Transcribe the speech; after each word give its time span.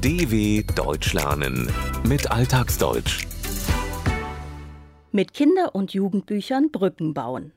DW 0.00 0.62
Deutsch 0.76 1.12
lernen 1.12 1.68
mit 2.06 2.30
Alltagsdeutsch. 2.30 3.26
Mit 5.10 5.34
Kinder- 5.34 5.74
und 5.74 5.92
Jugendbüchern 5.92 6.70
Brücken 6.70 7.14
bauen. 7.14 7.50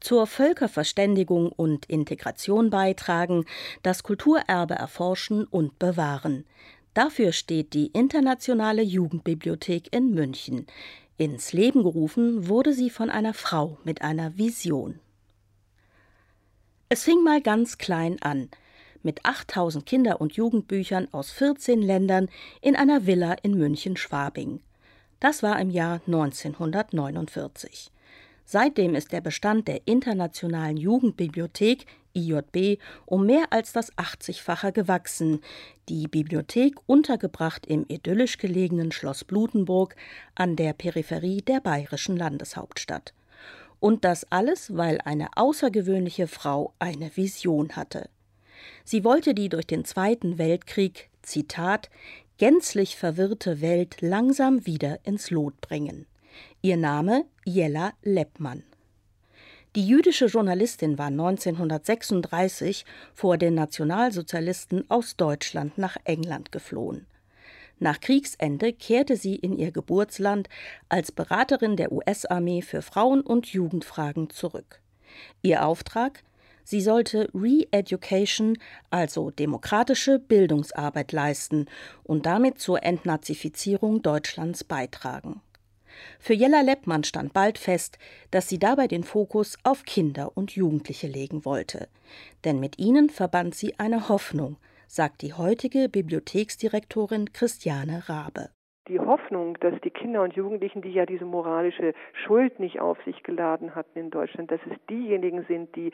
Zur 0.00 0.26
Völkerverständigung 0.26 1.52
und 1.52 1.86
Integration 1.86 2.70
beitragen, 2.70 3.44
das 3.84 4.02
Kulturerbe 4.02 4.74
erforschen 4.74 5.44
und 5.44 5.78
bewahren. 5.78 6.44
Dafür 6.92 7.30
steht 7.30 7.72
die 7.72 7.86
Internationale 7.86 8.82
Jugendbibliothek 8.82 9.94
in 9.94 10.10
München. 10.10 10.66
Ins 11.18 11.52
Leben 11.52 11.84
gerufen 11.84 12.48
wurde 12.48 12.74
sie 12.74 12.90
von 12.90 13.10
einer 13.10 13.32
Frau 13.32 13.78
mit 13.84 14.02
einer 14.02 14.36
Vision. 14.36 14.98
Es 16.88 17.04
fing 17.04 17.22
mal 17.22 17.40
ganz 17.40 17.78
klein 17.78 18.20
an, 18.20 18.48
mit 19.02 19.24
8000 19.24 19.86
Kinder- 19.86 20.20
und 20.20 20.34
Jugendbüchern 20.34 21.08
aus 21.12 21.30
14 21.30 21.82
Ländern 21.82 22.28
in 22.60 22.76
einer 22.76 23.06
Villa 23.06 23.34
in 23.42 23.56
München-Schwabing. 23.56 24.60
Das 25.20 25.42
war 25.42 25.60
im 25.60 25.70
Jahr 25.70 26.00
1949. 26.06 27.90
Seitdem 28.44 28.96
ist 28.96 29.12
der 29.12 29.20
Bestand 29.20 29.68
der 29.68 29.86
Internationalen 29.86 30.76
Jugendbibliothek 30.76 31.86
IJB 32.14 32.80
um 33.06 33.26
mehr 33.26 33.44
als 33.50 33.72
das 33.72 33.92
80-fache 33.92 34.72
gewachsen. 34.72 35.40
Die 35.88 36.08
Bibliothek 36.08 36.76
untergebracht 36.86 37.66
im 37.66 37.84
idyllisch 37.86 38.38
gelegenen 38.38 38.90
Schloss 38.92 39.24
Blutenburg 39.24 39.94
an 40.34 40.56
der 40.56 40.72
Peripherie 40.72 41.42
der 41.42 41.60
bayerischen 41.60 42.16
Landeshauptstadt. 42.16 43.14
Und 43.78 44.04
das 44.04 44.26
alles, 44.30 44.76
weil 44.76 45.00
eine 45.04 45.28
außergewöhnliche 45.36 46.26
Frau 46.26 46.74
eine 46.78 47.16
Vision 47.16 47.76
hatte. 47.76 48.10
Sie 48.84 49.04
wollte 49.04 49.34
die 49.34 49.48
durch 49.48 49.66
den 49.66 49.84
Zweiten 49.84 50.38
Weltkrieg, 50.38 51.10
Zitat, 51.22 51.90
gänzlich 52.38 52.96
verwirrte 52.96 53.60
Welt 53.60 54.00
langsam 54.00 54.66
wieder 54.66 54.98
ins 55.04 55.30
Lot 55.30 55.60
bringen. 55.60 56.06
Ihr 56.62 56.76
Name 56.76 57.24
Jella 57.44 57.92
Leppmann. 58.02 58.62
Die 59.76 59.86
jüdische 59.86 60.26
Journalistin 60.26 60.98
war 60.98 61.06
1936 61.06 62.84
vor 63.14 63.38
den 63.38 63.54
Nationalsozialisten 63.54 64.84
aus 64.90 65.16
Deutschland 65.16 65.78
nach 65.78 65.96
England 66.04 66.50
geflohen. 66.50 67.06
Nach 67.78 68.00
Kriegsende 68.00 68.72
kehrte 68.72 69.16
sie 69.16 69.36
in 69.36 69.56
ihr 69.56 69.70
Geburtsland 69.70 70.48
als 70.88 71.12
Beraterin 71.12 71.76
der 71.76 71.92
US-Armee 71.92 72.62
für 72.62 72.82
Frauen- 72.82 73.22
und 73.22 73.46
Jugendfragen 73.46 74.28
zurück. 74.28 74.80
Ihr 75.40 75.64
Auftrag 75.64 76.22
Sie 76.70 76.80
sollte 76.80 77.28
Re-Education, 77.34 78.56
also 78.90 79.32
demokratische 79.32 80.20
Bildungsarbeit 80.20 81.10
leisten 81.10 81.66
und 82.04 82.26
damit 82.26 82.60
zur 82.60 82.84
Entnazifizierung 82.84 84.02
Deutschlands 84.02 84.62
beitragen. 84.62 85.40
Für 86.20 86.34
Jella 86.34 86.60
Leppmann 86.60 87.02
stand 87.02 87.32
bald 87.32 87.58
fest, 87.58 87.98
dass 88.30 88.48
sie 88.48 88.60
dabei 88.60 88.86
den 88.86 89.02
Fokus 89.02 89.58
auf 89.64 89.82
Kinder 89.82 90.30
und 90.36 90.52
Jugendliche 90.52 91.08
legen 91.08 91.44
wollte. 91.44 91.88
Denn 92.44 92.60
mit 92.60 92.78
ihnen 92.78 93.10
verband 93.10 93.56
sie 93.56 93.76
eine 93.80 94.08
Hoffnung, 94.08 94.56
sagt 94.86 95.22
die 95.22 95.34
heutige 95.34 95.88
Bibliotheksdirektorin 95.88 97.32
Christiane 97.32 98.08
Rabe. 98.08 98.50
Die 98.86 99.00
Hoffnung, 99.00 99.58
dass 99.58 99.74
die 99.80 99.90
Kinder 99.90 100.22
und 100.22 100.34
Jugendlichen, 100.34 100.82
die 100.82 100.92
ja 100.92 101.04
diese 101.04 101.24
moralische 101.24 101.94
Schuld 102.24 102.60
nicht 102.60 102.78
auf 102.78 102.98
sich 103.04 103.24
geladen 103.24 103.74
hatten 103.74 103.98
in 103.98 104.10
Deutschland, 104.10 104.52
dass 104.52 104.60
es 104.70 104.76
diejenigen 104.88 105.44
sind, 105.48 105.74
die 105.74 105.92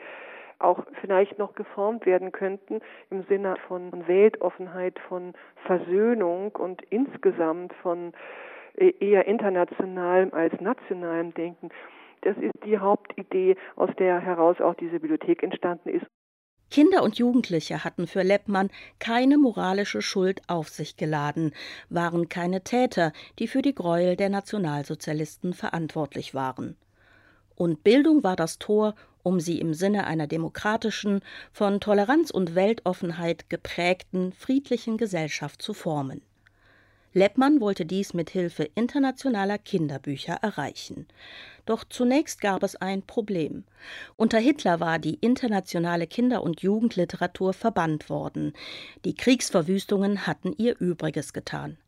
auch 0.59 0.85
vielleicht 1.01 1.39
noch 1.39 1.55
geformt 1.55 2.07
werden 2.07 2.33
könnten 2.33 2.81
im 3.11 3.25
Sinne 3.25 3.57
von 3.69 4.07
Weltoffenheit, 4.07 4.99
von 5.09 5.35
Versöhnung 5.67 6.53
und 6.53 6.83
insgesamt 6.91 7.73
von 7.83 8.13
äh, 8.77 8.93
eher 9.01 9.27
internationalem 9.27 10.33
als 10.33 10.59
nationalem 10.61 11.35
Denken. 11.35 11.71
Das 12.23 12.37
ist 12.39 12.55
die 12.65 12.79
Hauptidee, 12.79 13.57
aus 13.77 13.91
der 13.99 14.21
heraus 14.21 14.61
auch 14.61 14.75
diese 14.75 15.01
Bibliothek 15.01 15.43
entstanden 15.43 15.91
ist. 15.91 16.07
Kinder 16.71 17.05
und 17.05 17.17
Jugendliche 17.17 17.85
hatten 17.85 18.09
für 18.09 18.23
Leppmann 18.23 18.71
keine 18.99 19.39
moralische 19.39 20.03
Schuld 20.03 20.43
auf 20.49 20.69
sich 20.69 20.97
geladen, 20.97 21.53
waren 21.89 22.29
keine 22.29 22.63
Täter, 22.65 23.13
die 23.39 23.47
für 23.47 23.63
die 23.63 23.75
Gräuel 23.75 24.17
der 24.17 24.31
Nationalsozialisten 24.31 25.53
verantwortlich 25.53 26.35
waren. 26.35 26.77
Und 27.55 27.85
Bildung 27.85 28.25
war 28.25 28.37
das 28.37 28.59
Tor, 28.59 28.95
um 29.27 29.41
sie 29.41 29.59
im 29.59 29.75
Sinne 29.75 30.07
einer 30.07 30.29
demokratischen, 30.29 31.21
von 31.51 31.81
Toleranz 31.81 32.31
und 32.31 32.55
Weltoffenheit 32.55 33.51
geprägten, 33.51 34.33
friedlichen 34.33 34.99
Gesellschaft 34.99 35.61
zu 35.61 35.75
formen. 35.75 36.23
Leppmann 37.13 37.61
wollte 37.61 37.87
dies 37.87 38.15
mit 38.15 38.31
Hilfe 38.31 38.71
internationaler 38.77 39.59
Kinderbücher 39.59 40.35
erreichen. 40.35 41.09
Doch 41.65 41.83
zunächst 41.83 42.41
gab 42.41 42.63
es 42.63 42.77
ein 42.77 43.03
Problem. 43.03 43.65
Unter 44.15 44.39
Hitler 44.39 44.79
war 44.79 45.01
die 45.01 45.15
internationale 45.15 46.07
Kinder- 46.07 46.45
und 46.45 46.61
Jugendliteratur 46.61 47.53
verbannt 47.53 48.09
worden. 48.09 48.53
Die 49.05 49.15
Kriegsverwüstungen 49.15 50.29
hatten 50.29 50.55
ihr 50.57 50.79
Übriges 50.79 51.33
getan. 51.33 51.79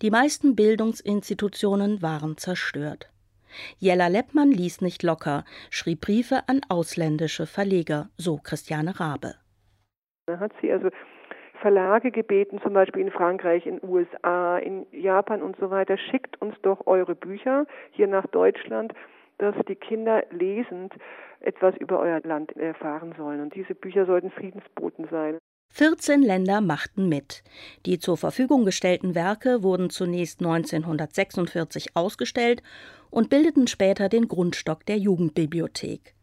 Die 0.00 0.10
meisten 0.10 0.54
Bildungsinstitutionen 0.54 2.02
waren 2.02 2.36
zerstört. 2.36 3.08
Jella 3.78 4.08
Leppmann 4.08 4.50
ließ 4.50 4.80
nicht 4.80 5.02
locker, 5.02 5.44
schrieb 5.70 6.02
Briefe 6.02 6.42
an 6.46 6.60
ausländische 6.68 7.46
Verleger, 7.46 8.08
so 8.16 8.38
Christiane 8.42 8.98
Rabe. 9.00 9.34
Da 10.26 10.38
hat 10.38 10.52
sie 10.60 10.72
also 10.72 10.88
Verlage 11.60 12.10
gebeten, 12.10 12.60
zum 12.62 12.74
Beispiel 12.74 13.02
in 13.02 13.10
Frankreich, 13.10 13.66
in 13.66 13.80
USA, 13.82 14.58
in 14.58 14.86
Japan 14.92 15.42
und 15.42 15.56
so 15.56 15.70
weiter, 15.70 15.96
schickt 15.96 16.40
uns 16.42 16.54
doch 16.62 16.86
eure 16.86 17.14
Bücher 17.14 17.66
hier 17.92 18.06
nach 18.06 18.26
Deutschland, 18.26 18.92
dass 19.38 19.54
die 19.66 19.74
Kinder 19.74 20.24
lesend 20.30 20.92
etwas 21.40 21.76
über 21.76 22.00
euer 22.00 22.20
Land 22.20 22.56
erfahren 22.56 23.14
sollen. 23.16 23.40
Und 23.40 23.54
diese 23.54 23.74
Bücher 23.74 24.06
sollten 24.06 24.30
Friedensboten 24.30 25.08
sein. 25.10 25.38
14 25.76 26.22
Länder 26.22 26.60
machten 26.60 27.08
mit. 27.08 27.42
Die 27.84 27.98
zur 27.98 28.16
Verfügung 28.16 28.64
gestellten 28.64 29.16
Werke 29.16 29.64
wurden 29.64 29.90
zunächst 29.90 30.38
1946 30.38 31.96
ausgestellt 31.96 32.62
und 33.10 33.28
bildeten 33.28 33.66
später 33.66 34.08
den 34.08 34.28
Grundstock 34.28 34.86
der 34.86 34.98
Jugendbibliothek. 34.98 36.14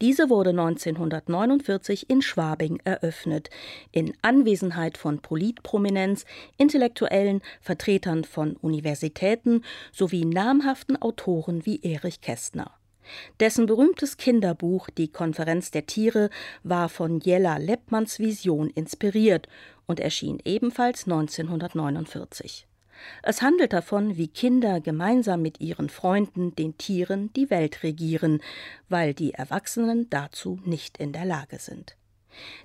Diese 0.00 0.30
wurde 0.30 0.50
1949 0.50 2.08
in 2.08 2.22
Schwabing 2.22 2.80
eröffnet, 2.84 3.50
in 3.92 4.14
Anwesenheit 4.22 4.96
von 4.96 5.20
Politprominenz, 5.20 6.24
Intellektuellen, 6.56 7.42
Vertretern 7.60 8.24
von 8.24 8.56
Universitäten 8.56 9.64
sowie 9.92 10.24
namhaften 10.24 10.96
Autoren 11.02 11.66
wie 11.66 11.82
Erich 11.82 12.22
Kästner. 12.22 12.72
Dessen 13.40 13.66
berühmtes 13.66 14.16
Kinderbuch 14.16 14.88
Die 14.90 15.08
Konferenz 15.08 15.70
der 15.70 15.86
Tiere 15.86 16.30
war 16.62 16.88
von 16.88 17.20
Jella 17.20 17.56
Leppmanns 17.56 18.18
Vision 18.18 18.70
inspiriert 18.70 19.48
und 19.86 20.00
erschien 20.00 20.40
ebenfalls 20.44 21.04
1949. 21.04 22.66
Es 23.22 23.42
handelt 23.42 23.72
davon, 23.72 24.16
wie 24.16 24.28
Kinder 24.28 24.80
gemeinsam 24.80 25.42
mit 25.42 25.60
ihren 25.60 25.88
Freunden, 25.88 26.54
den 26.54 26.78
Tieren, 26.78 27.32
die 27.34 27.50
Welt 27.50 27.82
regieren, 27.82 28.40
weil 28.88 29.14
die 29.14 29.34
Erwachsenen 29.34 30.08
dazu 30.10 30.60
nicht 30.64 30.98
in 30.98 31.12
der 31.12 31.24
Lage 31.24 31.58
sind. 31.58 31.96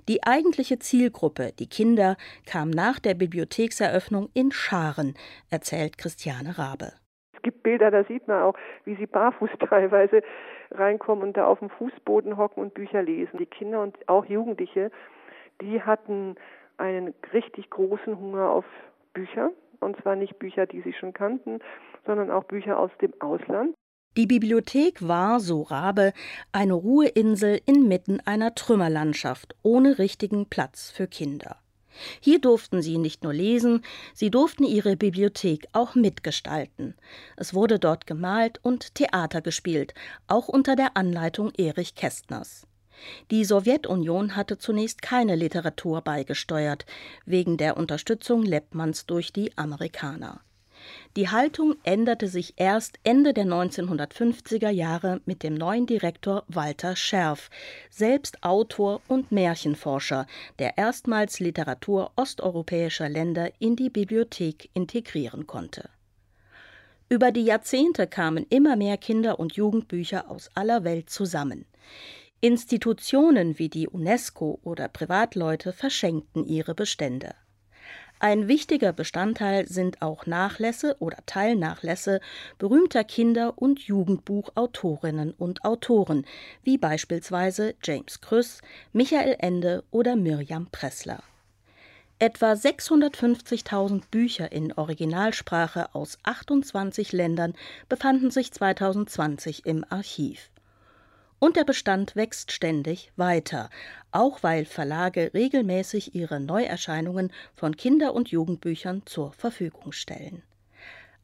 Die 0.08 0.24
eigentliche 0.24 0.78
Zielgruppe, 0.78 1.52
die 1.58 1.68
Kinder, 1.68 2.16
kam 2.44 2.70
nach 2.70 2.98
der 2.98 3.14
Bibliothekseröffnung 3.14 4.30
in 4.34 4.50
Scharen, 4.50 5.14
erzählt 5.48 5.96
Christiane 5.98 6.58
Rabe. 6.58 6.92
Es 7.40 7.42
gibt 7.42 7.62
Bilder, 7.62 7.90
da 7.90 8.04
sieht 8.04 8.28
man 8.28 8.42
auch, 8.42 8.54
wie 8.84 8.96
sie 8.96 9.06
barfuß 9.06 9.48
teilweise 9.70 10.22
reinkommen 10.72 11.24
und 11.24 11.36
da 11.38 11.46
auf 11.46 11.58
dem 11.60 11.70
Fußboden 11.70 12.36
hocken 12.36 12.62
und 12.62 12.74
Bücher 12.74 13.02
lesen. 13.02 13.38
Die 13.38 13.46
Kinder 13.46 13.82
und 13.82 13.96
auch 14.10 14.26
Jugendliche, 14.26 14.90
die 15.62 15.80
hatten 15.80 16.36
einen 16.76 17.14
richtig 17.32 17.70
großen 17.70 18.18
Hunger 18.18 18.50
auf 18.50 18.66
Bücher. 19.14 19.52
Und 19.80 19.96
zwar 20.02 20.16
nicht 20.16 20.38
Bücher, 20.38 20.66
die 20.66 20.82
sie 20.82 20.92
schon 20.92 21.14
kannten, 21.14 21.60
sondern 22.04 22.30
auch 22.30 22.44
Bücher 22.44 22.78
aus 22.78 22.90
dem 23.00 23.14
Ausland. 23.20 23.74
Die 24.18 24.26
Bibliothek 24.26 25.08
war, 25.08 25.40
so 25.40 25.62
Rabe, 25.62 26.12
eine 26.52 26.74
Ruheinsel 26.74 27.60
inmitten 27.64 28.20
einer 28.26 28.54
Trümmerlandschaft 28.54 29.56
ohne 29.62 29.98
richtigen 29.98 30.50
Platz 30.50 30.90
für 30.90 31.06
Kinder. 31.06 31.56
Hier 32.20 32.40
durften 32.40 32.82
sie 32.82 32.98
nicht 32.98 33.22
nur 33.22 33.32
lesen, 33.32 33.82
sie 34.14 34.30
durften 34.30 34.64
ihre 34.64 34.96
Bibliothek 34.96 35.66
auch 35.72 35.94
mitgestalten. 35.94 36.94
Es 37.36 37.54
wurde 37.54 37.78
dort 37.78 38.06
gemalt 38.06 38.58
und 38.62 38.94
Theater 38.94 39.40
gespielt, 39.40 39.94
auch 40.26 40.48
unter 40.48 40.76
der 40.76 40.96
Anleitung 40.96 41.52
Erich 41.56 41.94
Kästners. 41.94 42.66
Die 43.30 43.44
Sowjetunion 43.44 44.36
hatte 44.36 44.58
zunächst 44.58 45.02
keine 45.02 45.36
Literatur 45.36 46.02
beigesteuert, 46.02 46.84
wegen 47.24 47.56
der 47.56 47.76
Unterstützung 47.76 48.42
Leppmanns 48.42 49.06
durch 49.06 49.32
die 49.32 49.56
Amerikaner. 49.56 50.40
Die 51.16 51.28
Haltung 51.28 51.74
änderte 51.82 52.28
sich 52.28 52.54
erst 52.56 52.98
Ende 53.02 53.34
der 53.34 53.44
1950er 53.44 54.70
Jahre 54.70 55.20
mit 55.24 55.42
dem 55.42 55.54
neuen 55.54 55.86
Direktor 55.86 56.44
Walter 56.48 56.96
Scherf, 56.96 57.50
selbst 57.90 58.42
Autor 58.42 59.00
und 59.08 59.32
Märchenforscher, 59.32 60.26
der 60.58 60.78
erstmals 60.78 61.40
Literatur 61.40 62.12
osteuropäischer 62.16 63.08
Länder 63.08 63.50
in 63.58 63.76
die 63.76 63.90
Bibliothek 63.90 64.70
integrieren 64.74 65.46
konnte. 65.46 65.90
Über 67.08 67.32
die 67.32 67.44
Jahrzehnte 67.44 68.06
kamen 68.06 68.46
immer 68.50 68.76
mehr 68.76 68.96
Kinder- 68.96 69.40
und 69.40 69.56
Jugendbücher 69.56 70.30
aus 70.30 70.48
aller 70.54 70.84
Welt 70.84 71.10
zusammen. 71.10 71.66
Institutionen 72.40 73.58
wie 73.58 73.68
die 73.68 73.88
UNESCO 73.88 74.60
oder 74.62 74.88
Privatleute 74.88 75.72
verschenkten 75.72 76.46
ihre 76.46 76.74
Bestände. 76.74 77.34
Ein 78.22 78.48
wichtiger 78.48 78.92
Bestandteil 78.92 79.66
sind 79.66 80.02
auch 80.02 80.26
Nachlässe 80.26 80.94
oder 80.98 81.16
Teilnachlässe 81.24 82.20
berühmter 82.58 83.02
Kinder- 83.02 83.54
und 83.56 83.80
Jugendbuchautorinnen 83.80 85.32
und 85.32 85.64
Autoren, 85.64 86.26
wie 86.62 86.76
beispielsweise 86.76 87.74
James 87.82 88.20
Krüss, 88.20 88.60
Michael 88.92 89.36
Ende 89.38 89.84
oder 89.90 90.16
Mirjam 90.16 90.66
Pressler. 90.70 91.22
Etwa 92.18 92.52
650.000 92.52 94.02
Bücher 94.10 94.52
in 94.52 94.74
Originalsprache 94.74 95.94
aus 95.94 96.18
28 96.22 97.12
Ländern 97.12 97.54
befanden 97.88 98.30
sich 98.30 98.52
2020 98.52 99.64
im 99.64 99.82
Archiv. 99.88 100.50
Und 101.40 101.56
der 101.56 101.64
Bestand 101.64 102.14
wächst 102.14 102.52
ständig 102.52 103.10
weiter, 103.16 103.70
auch 104.12 104.42
weil 104.42 104.66
Verlage 104.66 105.32
regelmäßig 105.34 106.14
ihre 106.14 106.38
Neuerscheinungen 106.38 107.32
von 107.54 107.76
Kinder- 107.76 108.14
und 108.14 108.28
Jugendbüchern 108.28 109.02
zur 109.06 109.32
Verfügung 109.32 109.90
stellen. 109.90 110.42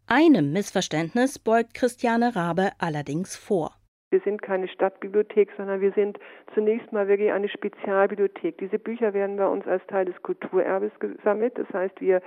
Einem 0.07 0.53
Missverständnis 0.53 1.39
beugt 1.39 1.75
Christiane 1.75 2.35
Rabe 2.35 2.73
allerdings 2.79 3.37
vor. 3.37 3.77
Wir 4.17 4.23
sind 4.23 4.41
keine 4.41 4.67
Stadtbibliothek, 4.67 5.51
sondern 5.59 5.83
wir 5.83 5.93
sind 5.93 6.19
zunächst 6.55 6.91
mal 6.91 7.07
wirklich 7.07 7.33
eine 7.33 7.51
Spezialbibliothek. 7.51 8.57
Diese 8.57 8.79
Bücher 8.79 9.13
werden 9.13 9.37
bei 9.37 9.47
uns 9.47 9.67
als 9.67 9.87
Teil 9.89 10.07
des 10.07 10.23
Kulturerbes 10.23 10.91
gesammelt. 11.01 11.59
Das 11.59 11.69
heißt, 11.75 12.01
wir 12.01 12.23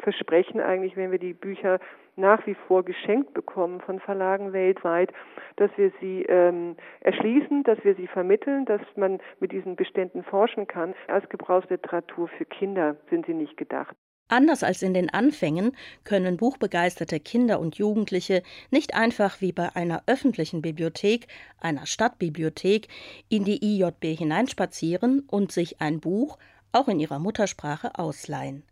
versprechen 0.00 0.58
eigentlich, 0.58 0.96
wenn 0.96 1.12
wir 1.12 1.20
die 1.20 1.34
Bücher 1.34 1.78
nach 2.16 2.44
wie 2.48 2.56
vor 2.66 2.84
geschenkt 2.84 3.34
bekommen 3.34 3.80
von 3.82 4.00
Verlagen 4.00 4.52
weltweit, 4.52 5.12
dass 5.54 5.70
wir 5.76 5.92
sie 6.00 6.24
ähm, 6.24 6.74
erschließen, 7.02 7.62
dass 7.62 7.78
wir 7.84 7.94
sie 7.94 8.08
vermitteln, 8.08 8.64
dass 8.64 8.82
man 8.96 9.20
mit 9.38 9.52
diesen 9.52 9.76
Beständen 9.76 10.24
forschen 10.24 10.66
kann. 10.66 10.92
Als 11.06 11.28
Gebrauchsliteratur 11.28 12.26
für 12.26 12.46
Kinder 12.46 12.96
sind 13.10 13.26
sie 13.26 13.34
nicht 13.34 13.56
gedacht. 13.56 13.94
Anders 14.28 14.62
als 14.62 14.82
in 14.82 14.92
den 14.92 15.08
Anfängen 15.08 15.72
können 16.04 16.36
buchbegeisterte 16.36 17.18
Kinder 17.18 17.58
und 17.58 17.76
Jugendliche 17.76 18.42
nicht 18.70 18.94
einfach 18.94 19.40
wie 19.40 19.52
bei 19.52 19.74
einer 19.74 20.02
öffentlichen 20.06 20.60
Bibliothek, 20.60 21.28
einer 21.58 21.86
Stadtbibliothek, 21.86 22.88
in 23.30 23.44
die 23.44 23.64
IJB 23.64 24.18
hineinspazieren 24.18 25.20
und 25.20 25.50
sich 25.50 25.80
ein 25.80 26.00
Buch, 26.00 26.38
auch 26.72 26.88
in 26.88 27.00
ihrer 27.00 27.18
Muttersprache, 27.18 27.98
ausleihen. 27.98 28.64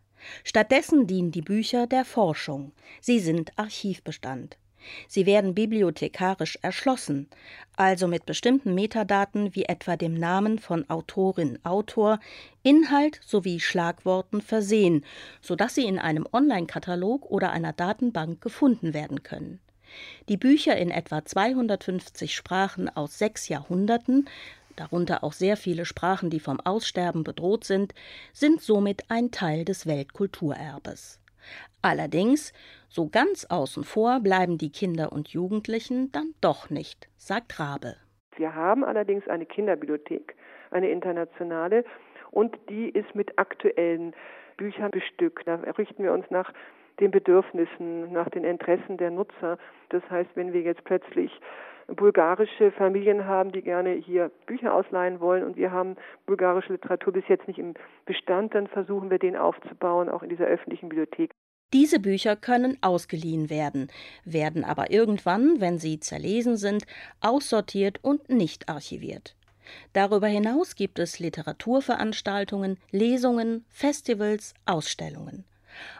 Stattdessen 0.44 1.06
dienen 1.06 1.30
die 1.30 1.42
Bücher 1.42 1.86
der 1.86 2.04
Forschung. 2.04 2.72
Sie 3.00 3.18
sind 3.18 3.52
Archivbestand. 3.56 4.58
Sie 5.08 5.26
werden 5.26 5.54
bibliothekarisch 5.54 6.58
erschlossen, 6.62 7.28
also 7.76 8.08
mit 8.08 8.26
bestimmten 8.26 8.74
Metadaten 8.74 9.54
wie 9.54 9.64
etwa 9.64 9.96
dem 9.96 10.14
Namen 10.14 10.58
von 10.58 10.88
Autorin, 10.88 11.58
Autor, 11.64 12.20
Inhalt 12.62 13.20
sowie 13.24 13.60
Schlagworten 13.60 14.40
versehen, 14.40 15.04
sodass 15.40 15.74
sie 15.74 15.86
in 15.86 15.98
einem 15.98 16.26
Online-Katalog 16.32 17.30
oder 17.30 17.50
einer 17.50 17.72
Datenbank 17.72 18.40
gefunden 18.40 18.94
werden 18.94 19.22
können. 19.22 19.60
Die 20.28 20.36
Bücher 20.36 20.76
in 20.76 20.90
etwa 20.90 21.24
250 21.24 22.34
Sprachen 22.34 22.88
aus 22.88 23.18
sechs 23.18 23.48
Jahrhunderten 23.48 24.28
darunter 24.76 25.24
auch 25.24 25.32
sehr 25.32 25.56
viele 25.56 25.84
Sprachen, 25.84 26.30
die 26.30 26.40
vom 26.40 26.60
Aussterben 26.60 27.24
bedroht 27.24 27.64
sind, 27.64 27.94
sind 28.32 28.60
somit 28.60 29.04
ein 29.08 29.30
Teil 29.30 29.64
des 29.64 29.86
Weltkulturerbes. 29.86 31.18
Allerdings, 31.82 32.52
so 32.88 33.08
ganz 33.08 33.44
außen 33.44 33.84
vor 33.84 34.20
bleiben 34.20 34.58
die 34.58 34.70
Kinder 34.70 35.12
und 35.12 35.28
Jugendlichen 35.28 36.10
dann 36.12 36.34
doch 36.40 36.70
nicht, 36.70 37.08
sagt 37.16 37.60
Rabe. 37.60 37.96
Wir 38.36 38.54
haben 38.54 38.84
allerdings 38.84 39.26
eine 39.28 39.46
Kinderbibliothek, 39.46 40.34
eine 40.70 40.90
internationale, 40.90 41.84
und 42.30 42.56
die 42.68 42.90
ist 42.90 43.14
mit 43.14 43.38
aktuellen 43.38 44.14
Büchern 44.56 44.90
bestückt. 44.90 45.46
Da 45.46 45.54
richten 45.78 46.02
wir 46.02 46.12
uns 46.12 46.26
nach 46.30 46.52
den 47.00 47.10
Bedürfnissen, 47.10 48.12
nach 48.12 48.28
den 48.30 48.44
Interessen 48.44 48.96
der 48.96 49.10
Nutzer. 49.10 49.58
Das 49.90 50.02
heißt, 50.10 50.30
wenn 50.34 50.52
wir 50.52 50.62
jetzt 50.62 50.84
plötzlich 50.84 51.30
bulgarische 51.88 52.72
Familien 52.72 53.26
haben, 53.26 53.52
die 53.52 53.62
gerne 53.62 53.92
hier 53.92 54.30
Bücher 54.46 54.74
ausleihen 54.74 55.20
wollen 55.20 55.44
und 55.44 55.56
wir 55.56 55.70
haben 55.70 55.96
bulgarische 56.26 56.72
Literatur 56.72 57.12
bis 57.12 57.24
jetzt 57.28 57.46
nicht 57.46 57.58
im 57.58 57.74
Bestand, 58.04 58.54
dann 58.54 58.66
versuchen 58.66 59.10
wir 59.10 59.18
den 59.18 59.36
aufzubauen, 59.36 60.08
auch 60.08 60.22
in 60.22 60.28
dieser 60.28 60.46
öffentlichen 60.46 60.88
Bibliothek. 60.88 61.30
Diese 61.72 61.98
Bücher 61.98 62.36
können 62.36 62.78
ausgeliehen 62.80 63.50
werden, 63.50 63.88
werden 64.24 64.64
aber 64.64 64.90
irgendwann, 64.90 65.60
wenn 65.60 65.78
sie 65.78 65.98
zerlesen 65.98 66.56
sind, 66.56 66.86
aussortiert 67.20 67.98
und 68.02 68.28
nicht 68.30 68.68
archiviert. 68.68 69.36
Darüber 69.92 70.28
hinaus 70.28 70.76
gibt 70.76 71.00
es 71.00 71.18
Literaturveranstaltungen, 71.18 72.78
Lesungen, 72.92 73.64
Festivals, 73.68 74.54
Ausstellungen. 74.64 75.44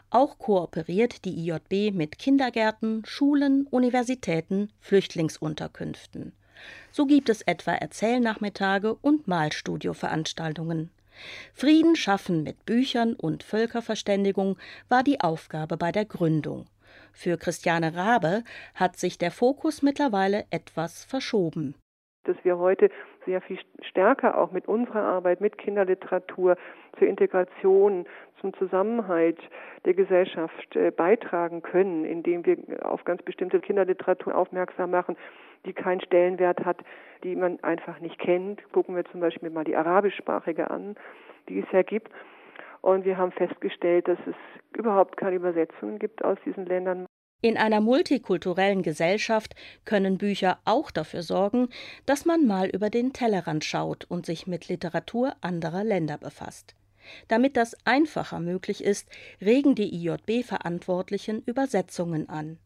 Auch 0.09 0.39
kooperiert 0.39 1.25
die 1.25 1.49
IJB 1.49 1.93
mit 1.93 2.17
Kindergärten, 2.17 3.03
Schulen, 3.05 3.67
Universitäten, 3.67 4.71
Flüchtlingsunterkünften. 4.79 6.33
So 6.91 7.05
gibt 7.05 7.29
es 7.29 7.41
etwa 7.43 7.73
Erzählnachmittage 7.73 8.95
und 8.95 9.27
Malstudioveranstaltungen. 9.27 10.89
Frieden 11.53 11.95
schaffen 11.95 12.43
mit 12.43 12.65
Büchern 12.65 13.13
und 13.13 13.43
Völkerverständigung 13.43 14.57
war 14.89 15.03
die 15.03 15.21
Aufgabe 15.21 15.77
bei 15.77 15.91
der 15.91 16.05
Gründung. 16.05 16.65
Für 17.11 17.37
Christiane 17.37 17.95
Rabe 17.95 18.43
hat 18.75 18.97
sich 18.97 19.17
der 19.17 19.31
Fokus 19.31 19.81
mittlerweile 19.81 20.45
etwas 20.51 21.03
verschoben. 21.03 21.75
Dass 22.25 22.37
wir 22.43 22.57
heute 22.57 22.89
sehr 23.27 23.41
viel 23.41 23.59
stärker 23.81 24.37
auch 24.37 24.51
mit 24.51 24.67
unserer 24.67 25.03
Arbeit, 25.03 25.41
mit 25.41 25.59
Kinderliteratur 25.59 26.57
zur 26.97 27.07
Integration, 27.07 28.07
zum 28.41 28.53
Zusammenhalt 28.55 29.37
der 29.85 29.93
Gesellschaft 29.93 30.75
äh, 30.75 30.91
beitragen 30.91 31.61
können, 31.61 32.05
indem 32.05 32.45
wir 32.45 32.57
auf 32.81 33.03
ganz 33.03 33.21
bestimmte 33.21 33.59
Kinderliteratur 33.59 34.35
aufmerksam 34.35 34.91
machen, 34.91 35.15
die 35.65 35.73
keinen 35.73 36.01
Stellenwert 36.01 36.65
hat, 36.65 36.77
die 37.23 37.35
man 37.35 37.61
einfach 37.63 37.99
nicht 37.99 38.17
kennt. 38.17 38.61
Gucken 38.71 38.95
wir 38.95 39.05
zum 39.05 39.19
Beispiel 39.19 39.49
mal 39.49 39.63
die 39.63 39.75
arabischsprachige 39.75 40.71
an, 40.71 40.95
die 41.49 41.59
es 41.59 41.71
ja 41.71 41.83
gibt. 41.83 42.11
Und 42.81 43.05
wir 43.05 43.17
haben 43.17 43.31
festgestellt, 43.31 44.07
dass 44.07 44.19
es 44.27 44.35
überhaupt 44.77 45.17
keine 45.17 45.35
Übersetzungen 45.35 45.99
gibt 45.99 46.23
aus 46.23 46.37
diesen 46.45 46.65
Ländern. 46.65 47.06
In 47.41 47.55
einer 47.55 47.81
multikulturellen 47.81 48.81
Gesellschaft 48.81 49.53
können 49.85 50.17
Bücher 50.17 50.57
auch 50.65 50.89
dafür 50.89 51.21
sorgen, 51.21 51.69
dass 52.07 52.25
man 52.25 52.47
mal 52.47 52.67
über 52.67 52.89
den 52.89 53.13
Tellerrand 53.13 53.63
schaut 53.63 54.05
und 54.05 54.25
sich 54.25 54.47
mit 54.47 54.69
Literatur 54.69 55.35
anderer 55.41 55.83
Länder 55.83 56.17
befasst. 56.17 56.73
Damit 57.27 57.55
das 57.55 57.75
einfacher 57.85 58.39
möglich 58.39 58.83
ist, 58.83 59.07
regen 59.39 59.75
die 59.75 59.93
IJB-Verantwortlichen 59.93 61.43
Übersetzungen 61.45 62.27
an. 62.27 62.57